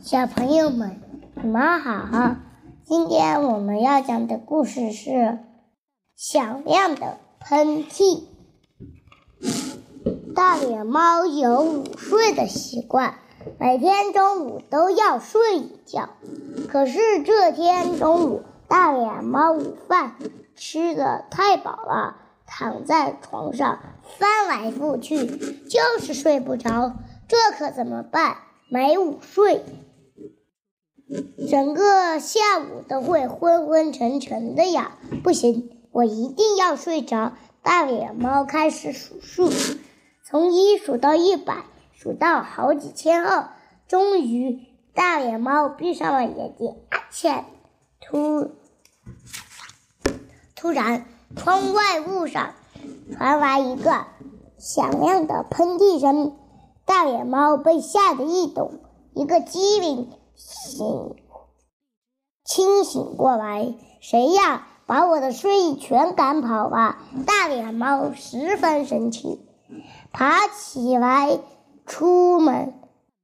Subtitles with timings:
[0.00, 1.00] 小朋友们，
[1.42, 2.36] 你们好！
[2.84, 5.38] 今天我们要讲的故事是
[6.14, 8.22] 响亮的喷嚏。
[10.34, 13.18] 大脸猫有午睡的习惯，
[13.58, 16.10] 每天中午都要睡一觉。
[16.68, 20.14] 可是这天中午，大脸猫午饭
[20.54, 23.80] 吃的太饱了，躺在床上
[24.18, 26.92] 翻来覆去，就是睡不着。
[27.26, 28.36] 这可怎么办？
[28.70, 29.64] 没午睡，
[31.48, 34.98] 整个下午都会昏昏沉沉的呀！
[35.24, 37.32] 不行，我一定要睡着。
[37.62, 39.50] 大脸猫开始数数，
[40.24, 43.44] 从一数到一百，数到好几千后，
[43.86, 46.76] 终于大脸猫闭上了眼睛。
[46.90, 47.44] 啊切！
[48.00, 48.50] 突
[50.54, 51.06] 突然，
[51.36, 52.52] 窗外屋上
[53.12, 54.04] 传来一个
[54.58, 56.36] 响亮的喷嚏声。
[56.84, 58.72] 大脸猫被吓得一抖，
[59.14, 61.16] 一个机灵醒
[62.44, 64.66] 清醒过来，谁呀？
[64.86, 66.96] 把我的睡意全赶跑了！
[67.26, 69.38] 大脸猫十分生气，
[70.12, 71.40] 爬起来
[71.84, 72.72] 出门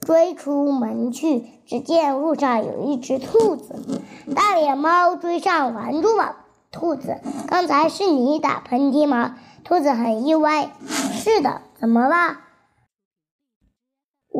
[0.00, 1.44] 追出门去。
[1.66, 4.00] 只见路上有一只兔子，
[4.34, 6.36] 大脸猫追上拦住了
[6.72, 7.20] 兔子。
[7.46, 9.36] 刚才是你打喷嚏吗？
[9.62, 10.72] 兔子很意外。
[10.86, 12.38] 是的，怎么了？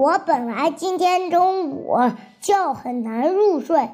[0.00, 1.94] 我本来今天中午
[2.40, 3.90] 就很难入睡，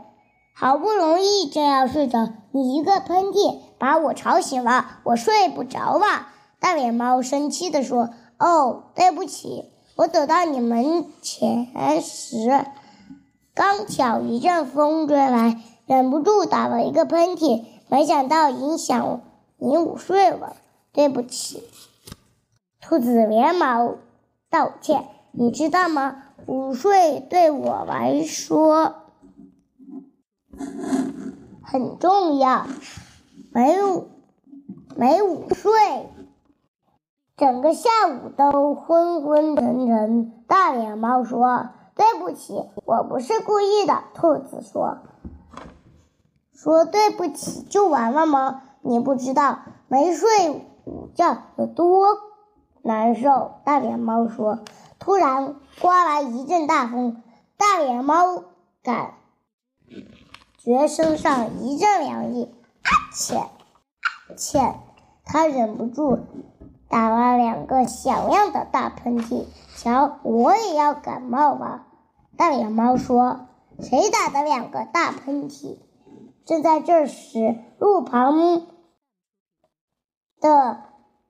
[0.54, 6.28] 好不容易正要睡着，你一个喷嚏把我吵醒了，我睡不着了。
[6.60, 9.64] 大脸猫生气地说：“哦，对不起，
[9.96, 11.66] 我走到你门前
[12.00, 12.64] 时，
[13.52, 19.22] 刚巧一阵风吹来，忍不住打了一个喷嚏，没想到影响
[19.58, 20.54] 你午睡了，
[20.92, 21.64] 对不起。”
[22.80, 23.96] 兔子连忙
[24.48, 25.08] 道歉。
[25.38, 26.22] 你知道吗？
[26.46, 28.94] 午睡对我来说
[31.62, 32.66] 很重要。
[33.52, 34.08] 没午
[34.96, 35.70] 没午睡，
[37.36, 40.32] 整个下午都昏昏沉沉。
[40.46, 44.98] 大脸猫说：“对不起，我不是故意的。”兔子说
[46.54, 48.62] ：“说对不起就完了吗？
[48.80, 49.58] 你不知道
[49.88, 50.28] 没睡
[50.84, 52.06] 午觉有多
[52.82, 54.60] 难受。”大脸猫说。
[55.06, 57.22] 突然刮来一阵大风，
[57.56, 58.42] 大脸猫
[58.82, 59.14] 感
[60.58, 62.52] 觉身上一阵凉意，
[62.82, 63.48] 啊切，啊
[64.36, 64.74] 切，
[65.24, 66.18] 它忍不住
[66.88, 69.44] 打了两个响亮的大喷嚏。
[69.76, 71.86] 瞧，我也要感冒了。
[72.36, 73.46] 大脸猫说
[73.78, 75.78] ：“谁打的两个大喷嚏？”
[76.44, 78.66] 正在这时，路旁
[80.40, 80.80] 的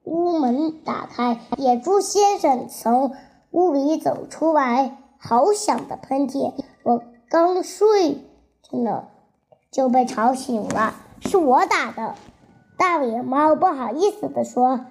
[0.03, 3.15] 屋门打开，野猪先生从。
[3.57, 6.53] 屋里走出来，好响的喷嚏！
[6.83, 8.23] 我刚睡
[8.61, 9.07] 着，
[9.71, 12.13] 就被吵醒了，是我打的。
[12.77, 14.81] 大脸猫不好意思地说：“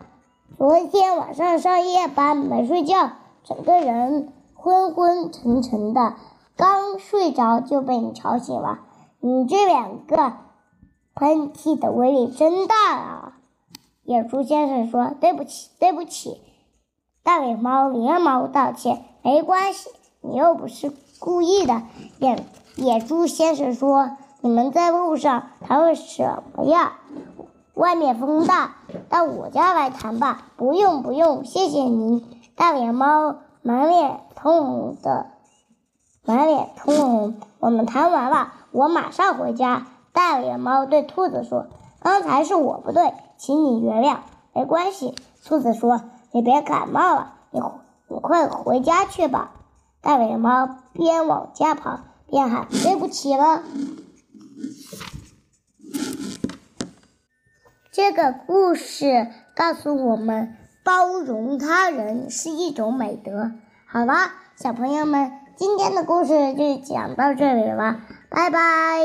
[0.59, 3.13] 昨天晚上上夜班没睡觉，
[3.45, 6.15] 整个人昏昏沉沉的，
[6.57, 8.81] 刚睡着就被你吵醒了。
[9.21, 10.33] 你这两个
[11.15, 13.39] 喷嚏的威力真大啊！”
[14.03, 16.43] 野猪先生说：“对不起，对不起。”
[17.27, 21.83] 大脸猫连忙道歉：“没关系，你又不是故意的。”
[22.21, 22.41] 野
[22.77, 26.93] 野猪先生说：“你们在路上谈论什么呀？
[27.75, 28.77] 外面风大，
[29.09, 30.45] 到我家来谈吧。
[30.57, 35.27] ”“不用，不用，谢谢您。”大脸猫满脸通红的，
[36.25, 37.35] 满脸通红。
[37.59, 39.89] 我们谈完了，我马上回家。
[40.13, 41.67] 大脸猫对兔子说
[41.99, 44.19] ：“刚才是我不对，请你原谅。
[44.55, 46.03] ”“没关系。”兔子说。
[46.37, 47.63] 你别感冒了，你
[48.09, 49.53] 你快回家去吧。
[50.03, 53.63] 大脸猫边往家跑边喊：“对不起了。”
[57.91, 63.53] 这个故事告诉我们，包容他人是一种美德。
[63.87, 69.01] 好了，小朋友们，今天的故事就讲到这里了，拜拜。